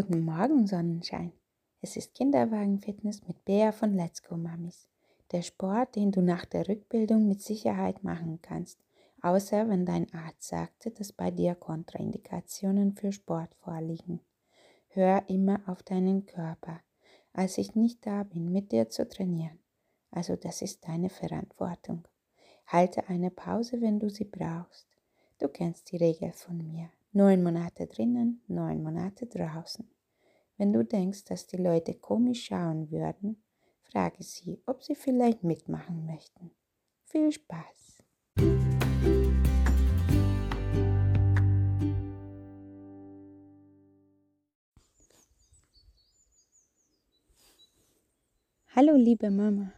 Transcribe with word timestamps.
Guten 0.00 0.24
Morgen, 0.24 0.68
Sonnenschein. 0.68 1.32
Es 1.80 1.96
ist 1.96 2.14
Kinderwagenfitness 2.14 3.26
mit 3.26 3.44
Bea 3.44 3.72
von 3.72 3.94
Let's 3.94 4.22
Go 4.22 4.36
Mamis. 4.36 4.88
Der 5.32 5.42
Sport, 5.42 5.96
den 5.96 6.12
du 6.12 6.22
nach 6.22 6.44
der 6.44 6.68
Rückbildung 6.68 7.26
mit 7.26 7.42
Sicherheit 7.42 8.04
machen 8.04 8.38
kannst, 8.40 8.78
außer 9.22 9.68
wenn 9.68 9.84
dein 9.84 10.06
Arzt 10.14 10.44
sagte, 10.44 10.92
dass 10.92 11.10
bei 11.10 11.32
dir 11.32 11.56
Kontraindikationen 11.56 12.94
für 12.94 13.10
Sport 13.10 13.52
vorliegen. 13.56 14.20
Hör 14.90 15.28
immer 15.28 15.62
auf 15.66 15.82
deinen 15.82 16.26
Körper, 16.26 16.78
als 17.32 17.58
ich 17.58 17.74
nicht 17.74 18.06
da 18.06 18.22
bin, 18.22 18.52
mit 18.52 18.70
dir 18.70 18.90
zu 18.90 19.08
trainieren. 19.08 19.58
Also 20.12 20.36
das 20.36 20.62
ist 20.62 20.86
deine 20.86 21.10
Verantwortung. 21.10 22.06
Halte 22.68 23.08
eine 23.08 23.32
Pause, 23.32 23.80
wenn 23.80 23.98
du 23.98 24.10
sie 24.10 24.26
brauchst. 24.26 24.86
Du 25.40 25.48
kennst 25.48 25.90
die 25.90 25.96
Regel 25.96 26.30
von 26.30 26.56
mir. 26.58 26.88
Neun 27.18 27.42
Monate 27.42 27.88
drinnen, 27.88 28.44
neun 28.46 28.80
Monate 28.80 29.26
draußen. 29.26 29.90
Wenn 30.56 30.72
du 30.72 30.84
denkst, 30.84 31.24
dass 31.24 31.48
die 31.48 31.56
Leute 31.56 31.94
komisch 31.94 32.44
schauen 32.44 32.92
würden, 32.92 33.42
frage 33.82 34.22
sie, 34.22 34.62
ob 34.66 34.84
sie 34.84 34.94
vielleicht 34.94 35.42
mitmachen 35.42 36.06
möchten. 36.06 36.52
Viel 37.06 37.32
Spaß! 37.32 38.04
Hallo 48.76 48.94
liebe 48.94 49.32
Mama. 49.32 49.72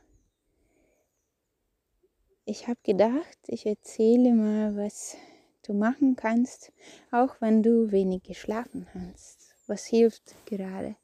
Ich 2.44 2.68
habe 2.68 2.80
gedacht, 2.82 3.38
ich 3.46 3.64
erzähle 3.64 4.34
mal, 4.34 4.76
was 4.76 5.16
du 5.62 5.74
machen 5.74 6.16
kannst, 6.16 6.72
auch 7.10 7.40
wenn 7.40 7.62
du 7.62 7.90
wenig 7.90 8.22
geschlafen 8.22 8.86
hast. 8.94 9.54
Was 9.66 9.86
hilft 9.86 10.34
gerade? 10.46 10.96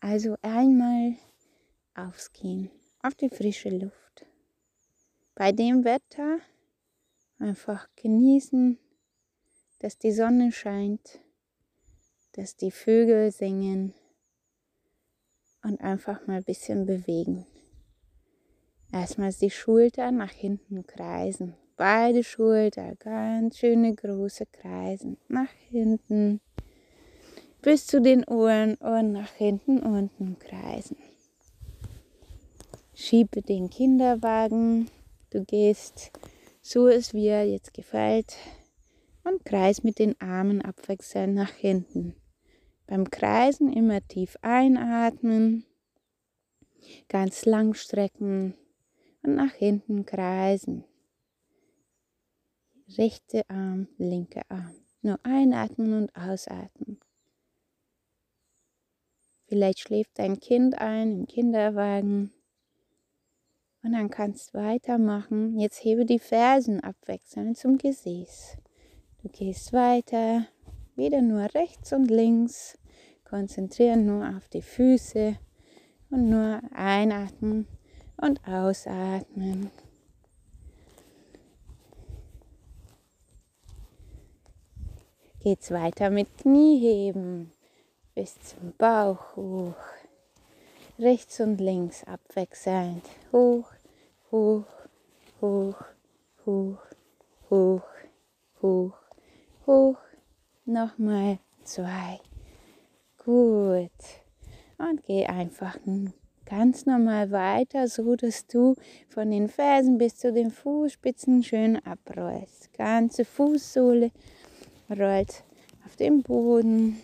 Also 0.00 0.36
einmal 0.42 1.16
aufs 1.94 2.32
Gehen, 2.32 2.70
auf 3.02 3.14
die 3.14 3.28
frische 3.28 3.70
Luft. 3.70 4.26
Bei 5.34 5.52
dem 5.52 5.84
Wetter 5.84 6.38
einfach 7.38 7.88
genießen, 7.96 8.78
dass 9.80 9.98
die 9.98 10.12
Sonne 10.12 10.52
scheint, 10.52 11.20
dass 12.32 12.56
die 12.56 12.70
Vögel 12.70 13.30
singen 13.32 13.94
und 15.62 15.80
einfach 15.80 16.26
mal 16.26 16.38
ein 16.38 16.44
bisschen 16.44 16.86
bewegen. 16.86 17.46
Erstmal 18.92 19.32
die 19.32 19.50
Schultern 19.50 20.16
nach 20.16 20.32
hinten 20.32 20.86
kreisen. 20.86 21.56
Beide 21.80 22.22
Schultern 22.22 22.98
ganz 22.98 23.56
schöne 23.56 23.94
große 23.94 24.44
Kreisen 24.52 25.16
nach 25.28 25.48
hinten 25.70 26.42
bis 27.62 27.86
zu 27.86 28.02
den 28.02 28.22
Ohren 28.24 28.74
und 28.74 29.12
nach 29.12 29.32
hinten 29.32 29.78
unten 29.78 30.38
kreisen. 30.38 30.98
Schiebe 32.92 33.40
den 33.40 33.70
Kinderwagen, 33.70 34.90
du 35.30 35.42
gehst 35.46 36.10
so 36.60 36.86
es 36.86 37.12
dir 37.12 37.48
jetzt 37.48 37.72
gefällt 37.72 38.36
und 39.24 39.46
kreis 39.46 39.82
mit 39.82 39.98
den 39.98 40.20
Armen 40.20 40.60
abwechselnd 40.60 41.34
nach 41.34 41.54
hinten. 41.54 42.14
Beim 42.86 43.08
Kreisen 43.08 43.72
immer 43.72 44.06
tief 44.06 44.36
einatmen, 44.42 45.64
ganz 47.08 47.46
lang 47.46 47.72
strecken 47.72 48.52
und 49.22 49.36
nach 49.36 49.54
hinten 49.54 50.04
kreisen. 50.04 50.84
Rechte 52.98 53.48
Arm, 53.48 53.88
linke 53.98 54.42
Arm. 54.48 54.74
Nur 55.02 55.18
einatmen 55.22 55.94
und 55.94 56.16
ausatmen. 56.16 56.98
Vielleicht 59.46 59.80
schläft 59.80 60.18
dein 60.18 60.38
Kind 60.40 60.78
ein 60.80 61.20
im 61.20 61.26
Kinderwagen. 61.26 62.32
Und 63.82 63.92
dann 63.92 64.10
kannst 64.10 64.54
du 64.54 64.58
weitermachen. 64.58 65.58
Jetzt 65.58 65.82
hebe 65.82 66.04
die 66.04 66.18
Fersen 66.18 66.80
abwechselnd 66.80 67.56
zum 67.56 67.78
Gesäß. 67.78 68.58
Du 69.22 69.28
gehst 69.28 69.72
weiter, 69.72 70.46
wieder 70.96 71.22
nur 71.22 71.52
rechts 71.54 71.92
und 71.92 72.10
links. 72.10 72.78
Konzentrieren 73.24 74.06
nur 74.06 74.36
auf 74.36 74.48
die 74.48 74.62
Füße 74.62 75.36
und 76.10 76.28
nur 76.28 76.60
einatmen 76.72 77.66
und 78.16 78.46
ausatmen. 78.46 79.70
Geht's 85.42 85.70
weiter 85.70 86.10
mit 86.10 86.36
Knieheben 86.36 87.50
bis 88.14 88.38
zum 88.42 88.74
Bauch 88.76 89.36
hoch. 89.36 89.74
Rechts 90.98 91.40
und 91.40 91.58
links 91.62 92.04
abwechselnd. 92.04 93.02
Hoch, 93.32 93.72
hoch, 94.30 94.66
hoch, 95.40 95.76
hoch, 96.44 96.76
hoch, 97.48 97.82
hoch, 98.60 98.92
hoch. 99.66 99.96
Nochmal 100.66 101.38
zwei. 101.64 102.20
Gut. 103.24 103.90
Und 104.76 105.02
geh 105.06 105.24
einfach 105.24 105.78
ganz 106.44 106.84
normal 106.84 107.30
weiter, 107.30 107.88
so 107.88 108.14
dass 108.14 108.46
du 108.46 108.74
von 109.08 109.30
den 109.30 109.48
Fersen 109.48 109.96
bis 109.96 110.16
zu 110.16 110.34
den 110.34 110.50
Fußspitzen 110.50 111.42
schön 111.42 111.76
abrollst. 111.78 112.74
Ganze 112.74 113.24
Fußsohle 113.24 114.10
rollt 114.90 115.44
auf 115.84 115.96
den 115.96 116.22
Boden. 116.22 116.98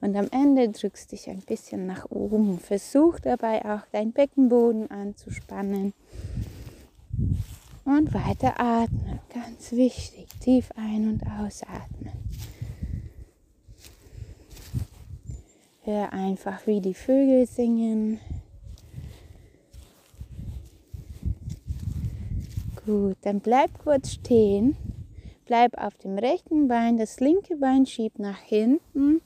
Und 0.00 0.16
am 0.16 0.28
Ende 0.30 0.68
drückst 0.68 1.12
dich 1.12 1.30
ein 1.30 1.40
bisschen 1.40 1.86
nach 1.86 2.10
oben. 2.10 2.58
Versuch 2.58 3.18
dabei 3.20 3.64
auch 3.64 3.86
deinen 3.90 4.12
Beckenboden 4.12 4.90
anzuspannen. 4.90 5.94
Und 7.84 8.12
weiter 8.12 8.60
atmen. 8.60 9.20
Ganz 9.32 9.72
wichtig. 9.72 10.26
Tief 10.40 10.70
ein- 10.76 11.08
und 11.08 11.22
ausatmen. 11.26 12.12
Hör 15.84 16.12
einfach, 16.12 16.66
wie 16.66 16.80
die 16.80 16.94
Vögel 16.94 17.46
singen. 17.46 18.20
Gut, 22.86 23.16
dann 23.22 23.40
bleib 23.40 23.78
kurz 23.78 24.12
stehen. 24.12 24.76
Bleib 25.46 25.76
auf 25.76 25.94
dem 25.96 26.16
rechten 26.16 26.68
Bein, 26.68 26.96
das 26.96 27.20
linke 27.20 27.56
Bein 27.56 27.84
schiebt 27.84 28.18
nach 28.18 28.38
hinten 28.38 29.20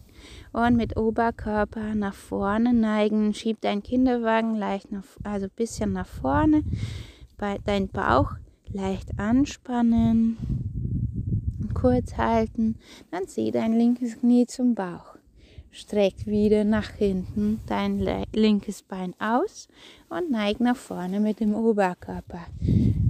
und 0.53 0.77
mit 0.77 0.97
Oberkörper 0.97 1.95
nach 1.95 2.15
vorne 2.15 2.75
neigen. 2.75 3.35
Schieb 3.35 3.61
deinen 3.61 3.85
Kinderwagen 3.85 4.57
leicht 4.57 4.91
nach, 4.91 5.05
also 5.23 5.47
ein 5.47 5.53
bisschen 5.55 5.93
nach 5.93 6.09
vorne. 6.09 6.65
Dein 7.65 7.89
Bauch 7.89 8.33
leicht 8.73 9.19
anspannen. 9.19 10.39
Kurz 11.73 12.17
halten. 12.17 12.77
Dann 13.13 13.29
zieh 13.29 13.53
dein 13.53 13.75
linkes 13.75 14.19
Knie 14.19 14.47
zum 14.47 14.75
Bauch. 14.75 15.17
Streck 15.71 16.27
wieder 16.27 16.65
nach 16.65 16.91
hinten 16.91 17.61
dein 17.69 18.05
linkes 18.35 18.83
Bein 18.83 19.15
aus 19.21 19.69
und 20.09 20.31
neig 20.31 20.59
nach 20.59 20.77
vorne 20.77 21.21
mit 21.21 21.39
dem 21.39 21.55
Oberkörper. 21.55 22.41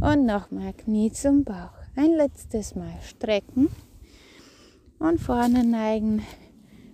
Und 0.01 0.27
nochmal 0.27 0.75
Knie 0.75 1.11
zum 1.11 1.45
Bauch. 1.45 1.78
Ein 1.99 2.13
letztes 2.13 2.77
Mal 2.77 2.95
strecken 3.03 3.71
und 5.01 5.19
vorne 5.21 5.65
neigen 5.65 6.23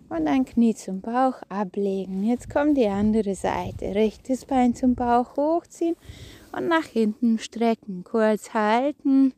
und 0.08 0.26
ein 0.26 0.46
Knie 0.46 0.74
zum 0.74 1.02
Bauch 1.02 1.42
ablegen. 1.50 2.24
Jetzt 2.24 2.48
kommt 2.48 2.78
die 2.78 2.86
andere 2.86 3.34
Seite. 3.34 3.94
Rechtes 3.94 4.46
Bein 4.46 4.74
zum 4.74 4.94
Bauch 4.94 5.36
hochziehen 5.36 5.94
und 6.56 6.68
nach 6.68 6.86
hinten 6.86 7.38
strecken. 7.38 8.02
Kurz 8.02 8.54
halten, 8.54 9.34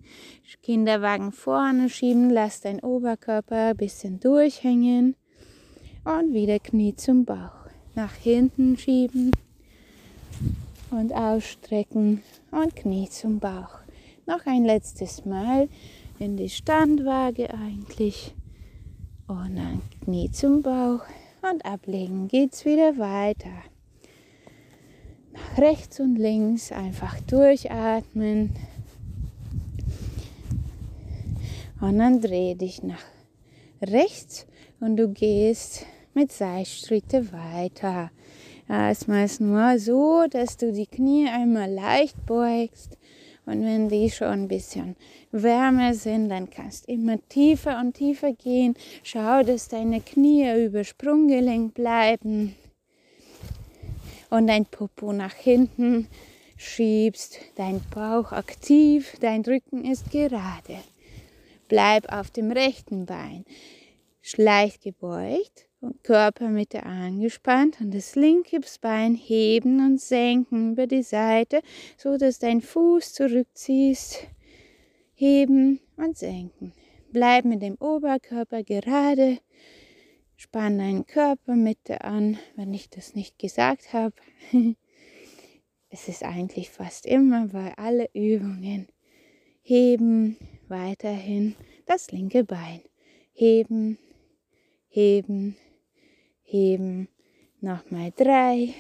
Kinderwagen 0.62 1.32
vorne 1.32 1.88
schieben, 1.88 2.30
lass 2.30 2.60
dein 2.60 2.78
Oberkörper 2.78 3.70
ein 3.70 3.76
bisschen 3.76 4.20
durchhängen 4.20 5.16
und 6.04 6.32
wieder 6.32 6.60
Knie 6.60 6.94
zum 6.94 7.24
Bauch. 7.24 7.66
Nach 7.96 8.14
hinten 8.14 8.76
schieben 8.76 9.32
und 10.92 11.12
ausstrecken 11.12 12.22
und 12.52 12.76
Knie 12.76 13.08
zum 13.08 13.40
Bauch. 13.40 13.80
Noch 14.26 14.44
ein 14.44 14.64
letztes 14.64 15.24
Mal 15.24 15.68
in 16.18 16.36
die 16.36 16.48
Standwaage 16.48 17.48
eigentlich. 17.54 18.34
Und 19.28 19.54
dann 19.54 19.82
Knie 20.02 20.32
zum 20.32 20.62
Bauch 20.62 21.04
und 21.48 21.64
ablegen 21.64 22.26
geht's 22.26 22.64
wieder 22.64 22.98
weiter. 22.98 23.52
Nach 25.32 25.58
rechts 25.58 26.00
und 26.00 26.16
links 26.16 26.72
einfach 26.72 27.20
durchatmen. 27.20 28.50
Und 31.80 31.98
dann 31.98 32.20
dreh 32.20 32.56
dich 32.56 32.82
nach 32.82 33.04
rechts 33.80 34.46
und 34.80 34.96
du 34.96 35.08
gehst 35.08 35.86
mit 36.14 36.32
Seilschritte 36.32 37.30
weiter. 37.30 38.10
Erstmal 38.68 39.28
nur 39.38 39.78
so, 39.78 40.24
dass 40.28 40.56
du 40.56 40.72
die 40.72 40.88
Knie 40.88 41.28
einmal 41.28 41.70
leicht 41.70 42.26
beugst 42.26 42.98
Und 43.46 43.64
wenn 43.64 43.88
die 43.88 44.10
schon 44.10 44.26
ein 44.26 44.48
bisschen 44.48 44.96
wärmer 45.30 45.94
sind, 45.94 46.28
dann 46.28 46.50
kannst 46.50 46.88
du 46.88 46.92
immer 46.92 47.16
tiefer 47.28 47.78
und 47.78 47.94
tiefer 47.94 48.32
gehen. 48.32 48.74
Schau, 49.04 49.44
dass 49.44 49.68
deine 49.68 50.00
Knie 50.00 50.64
über 50.64 50.82
Sprunggelenk 50.82 51.74
bleiben 51.74 52.56
und 54.30 54.48
dein 54.48 54.66
Popo 54.66 55.12
nach 55.12 55.34
hinten 55.34 56.08
schiebst, 56.56 57.38
dein 57.54 57.80
Bauch 57.94 58.32
aktiv, 58.32 59.16
dein 59.20 59.42
Rücken 59.42 59.84
ist 59.84 60.10
gerade. 60.10 60.80
Bleib 61.68 62.12
auf 62.12 62.30
dem 62.30 62.50
rechten 62.50 63.06
Bein, 63.06 63.44
leicht 64.36 64.82
gebeugt 64.82 65.65
Körpermitte 66.02 66.84
angespannt 66.84 67.80
und 67.80 67.94
das 67.94 68.16
linke 68.16 68.60
Bein 68.80 69.14
heben 69.14 69.84
und 69.84 70.00
senken 70.00 70.72
über 70.72 70.86
die 70.86 71.02
Seite, 71.02 71.60
so 71.96 72.16
dass 72.16 72.38
dein 72.38 72.60
Fuß 72.60 73.12
zurückziehst. 73.12 74.26
Heben 75.14 75.80
und 75.96 76.16
senken. 76.16 76.72
Bleib 77.10 77.44
mit 77.44 77.62
dem 77.62 77.76
Oberkörper 77.76 78.62
gerade. 78.62 79.38
Spann 80.36 80.78
deinen 80.78 81.06
Körpermitte 81.06 82.02
an, 82.02 82.38
wenn 82.56 82.74
ich 82.74 82.90
das 82.90 83.14
nicht 83.14 83.38
gesagt 83.38 83.94
habe. 83.94 84.14
es 85.88 86.08
ist 86.08 86.22
eigentlich 86.22 86.70
fast 86.70 87.06
immer 87.06 87.48
bei 87.48 87.72
alle 87.78 88.10
Übungen. 88.12 88.88
Heben, 89.62 90.36
weiterhin 90.68 91.56
das 91.86 92.10
linke 92.10 92.44
Bein. 92.44 92.82
Heben, 93.32 93.98
heben, 94.88 95.56
heben. 96.46 97.08
Nochmal 97.60 98.12
drei, 98.16 98.74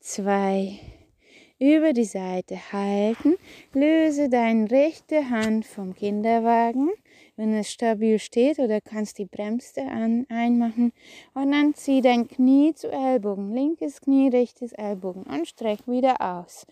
zwei, 0.00 0.78
über 1.58 1.92
die 1.92 2.04
Seite 2.04 2.72
halten. 2.72 3.36
Löse 3.72 4.28
deine 4.28 4.70
rechte 4.70 5.30
Hand 5.30 5.64
vom 5.64 5.94
Kinderwagen, 5.94 6.90
wenn 7.36 7.54
es 7.54 7.72
stabil 7.72 8.18
steht, 8.18 8.58
oder 8.58 8.80
kannst 8.80 9.18
die 9.18 9.24
Bremse 9.24 9.82
an, 9.82 10.26
einmachen. 10.28 10.92
Und 11.34 11.52
dann 11.52 11.74
zieh 11.74 12.00
dein 12.00 12.28
Knie 12.28 12.74
zu 12.74 12.90
Ellbogen. 12.90 13.54
Linkes 13.54 14.00
Knie, 14.00 14.28
rechtes 14.28 14.72
Ellbogen. 14.72 15.22
Und 15.22 15.48
streck 15.48 15.86
wieder 15.86 16.20
aus. 16.20 16.66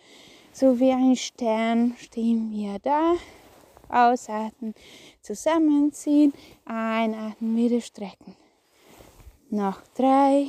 So 0.51 0.79
wie 0.79 0.91
ein 0.91 1.15
Stern 1.15 1.95
stehen 1.97 2.51
wir 2.51 2.79
da. 2.79 3.15
Ausatmen, 3.87 4.73
zusammenziehen, 5.21 6.33
einatmen, 6.65 7.55
wieder 7.55 7.81
strecken. 7.81 8.35
Noch 9.51 9.81
drei, 9.95 10.47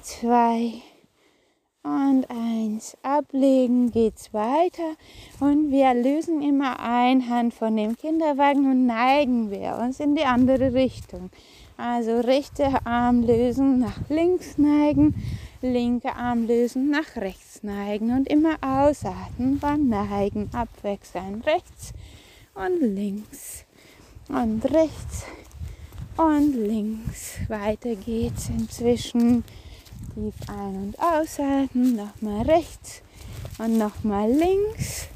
zwei 0.00 0.82
und 1.84 2.26
eins. 2.28 2.96
Ablegen 3.02 3.90
geht's 3.90 4.34
weiter. 4.34 4.96
Und 5.38 5.70
wir 5.70 5.94
lösen 5.94 6.42
immer 6.42 6.80
ein 6.80 7.28
Hand 7.28 7.54
von 7.54 7.76
dem 7.76 7.96
Kinderwagen 7.96 8.70
und 8.70 8.86
neigen 8.86 9.50
wir 9.50 9.78
uns 9.80 10.00
in 10.00 10.16
die 10.16 10.24
andere 10.24 10.74
Richtung. 10.74 11.30
Also 11.76 12.20
rechte 12.20 12.84
Arm 12.84 13.22
lösen, 13.22 13.78
nach 13.78 14.08
links 14.08 14.58
neigen, 14.58 15.14
linke 15.60 16.14
Arm 16.14 16.46
lösen, 16.46 16.90
nach 16.90 17.16
rechts 17.16 17.62
neigen. 17.62 18.10
Und 18.10 18.28
immer 18.28 18.56
ausatmen 18.60 19.58
beim 19.60 19.88
Neigen, 19.88 20.50
abwechseln. 20.52 21.42
Rechts 21.46 21.92
und 22.54 22.80
links 22.80 23.64
und 24.28 24.64
rechts 24.72 25.24
und 26.16 26.54
links. 26.54 27.38
Weiter 27.48 27.94
geht's 27.94 28.48
inzwischen. 28.48 29.44
Tief 30.14 30.34
ein- 30.48 30.76
und 30.76 30.98
ausatmen, 30.98 31.96
nochmal 31.96 32.42
rechts 32.42 33.02
und 33.58 33.78
nochmal 33.78 34.30
links. 34.30 35.08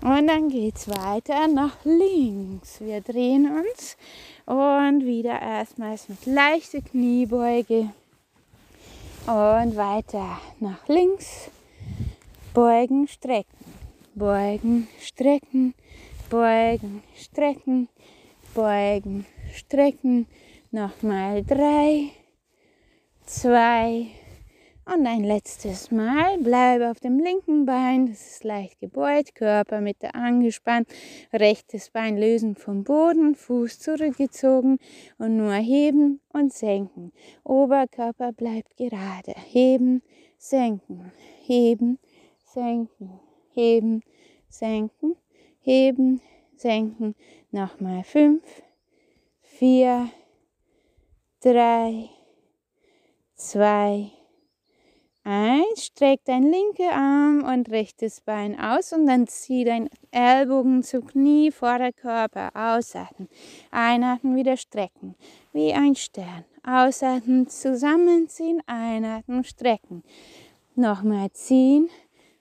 Und 0.00 0.28
dann 0.28 0.48
geht's 0.48 0.88
weiter 0.88 1.48
nach 1.48 1.76
links. 1.84 2.80
Wir 2.80 3.00
drehen 3.00 3.50
uns 3.50 3.96
und 4.46 5.04
wieder 5.04 5.40
erstmals 5.40 6.08
mit 6.08 6.24
leichter 6.26 6.80
Kniebeuge 6.80 7.90
und 9.26 9.76
weiter 9.76 10.40
nach 10.60 10.86
links. 10.88 11.50
Beugen, 12.52 13.08
strecken, 13.08 13.56
beugen, 14.14 14.88
strecken, 15.00 15.74
beugen, 16.30 17.02
strecken, 17.16 17.88
beugen, 18.54 19.26
strecken. 19.54 20.26
Nochmal 20.70 21.44
drei, 21.44 22.10
zwei 23.24 24.06
und 24.84 25.06
ein 25.06 25.24
letztes 25.24 25.90
Mal. 25.90 26.38
Bleibe 26.38 26.90
auf 26.90 27.00
dem 27.00 27.18
linken 27.18 27.64
Bein, 27.64 28.06
das 28.06 28.26
ist 28.26 28.44
leicht 28.44 28.80
gebeugt, 28.80 29.34
Körpermitte 29.34 30.14
angespannt, 30.14 30.88
rechtes 31.32 31.90
Bein 31.90 32.18
lösen 32.18 32.56
vom 32.56 32.84
Boden, 32.84 33.34
Fuß 33.34 33.78
zurückgezogen 33.78 34.78
und 35.18 35.36
nur 35.36 35.54
heben 35.54 36.20
und 36.32 36.52
senken. 36.52 37.12
Oberkörper 37.44 38.32
bleibt 38.32 38.76
gerade. 38.76 39.34
Heben, 39.50 40.02
senken, 40.36 41.12
heben, 41.46 41.98
senken, 42.44 43.20
heben, 43.54 44.02
senken 44.48 45.16
heben, 45.64 46.20
senken. 46.56 47.14
Nochmal 47.50 48.04
fünf, 48.04 48.42
vier, 49.58 50.10
drei, 51.40 52.10
zwei, 53.34 54.10
eins. 55.22 55.86
Streck 55.86 56.20
dein 56.24 56.44
linker 56.44 56.92
Arm 56.92 57.44
und 57.44 57.70
rechtes 57.70 58.20
Bein 58.20 58.58
aus 58.58 58.92
und 58.92 59.06
dann 59.06 59.26
zieh 59.26 59.64
dein 59.64 59.88
Ellbogen 60.10 60.82
zu 60.82 61.00
Knie, 61.02 61.50
Vorderkörper. 61.50 62.50
Ausatmen. 62.54 63.28
Einatmen, 63.70 64.36
wieder 64.36 64.56
strecken. 64.56 65.14
Wie 65.52 65.72
ein 65.72 65.94
Stern. 65.94 66.44
Ausatmen, 66.62 67.48
zusammenziehen, 67.48 68.62
einatmen, 68.66 69.44
strecken. 69.44 70.02
Nochmal 70.74 71.30
ziehen 71.32 71.88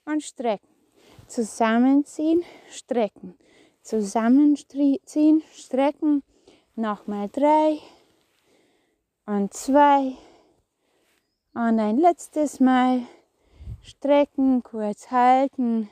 und 0.06 0.24
strecken 0.24 0.74
zusammenziehen, 1.28 2.44
strecken, 2.70 3.36
zusammenziehen, 3.82 5.42
strecken, 5.52 6.24
nochmal 6.76 7.30
drei 7.32 7.80
und 9.26 9.54
zwei 9.54 10.14
und 11.54 11.80
ein 11.80 11.98
letztes 11.98 12.60
Mal 12.60 13.02
strecken, 13.82 14.64
kurz 14.64 15.12
halten 15.12 15.90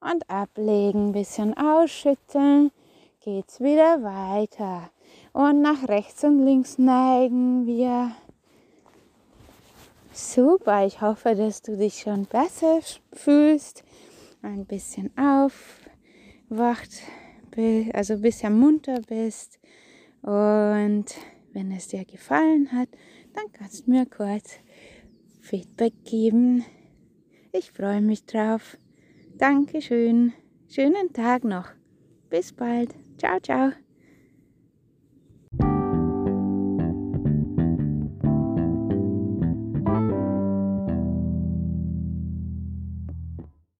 und 0.00 0.28
ablegen, 0.28 1.12
bisschen 1.12 1.56
ausschütteln, 1.56 2.70
geht's 3.20 3.60
wieder 3.60 4.02
weiter 4.02 4.90
und 5.32 5.60
nach 5.62 5.88
rechts 5.88 6.24
und 6.24 6.44
links 6.44 6.78
neigen 6.78 7.66
wir. 7.66 8.12
Super, 10.12 10.86
ich 10.86 11.00
hoffe, 11.00 11.34
dass 11.34 11.62
du 11.62 11.76
dich 11.76 12.00
schon 12.00 12.26
besser 12.26 12.80
fühlst 13.12 13.82
ein 14.42 14.66
bisschen 14.66 15.10
aufwacht, 15.16 16.90
also 17.92 18.14
ein 18.14 18.20
bisschen 18.20 18.58
munter 18.58 19.00
bist. 19.06 19.58
Und 20.22 21.06
wenn 21.52 21.72
es 21.72 21.88
dir 21.88 22.04
gefallen 22.04 22.72
hat, 22.72 22.88
dann 23.34 23.50
kannst 23.52 23.86
du 23.86 23.90
mir 23.90 24.06
kurz 24.06 24.58
Feedback 25.40 25.92
geben. 26.04 26.64
Ich 27.52 27.72
freue 27.72 28.00
mich 28.00 28.24
drauf. 28.24 28.78
Dankeschön. 29.36 30.32
Schönen 30.68 31.12
Tag 31.12 31.44
noch. 31.44 31.68
Bis 32.30 32.52
bald. 32.52 32.94
Ciao, 33.18 33.40
ciao. 33.40 33.72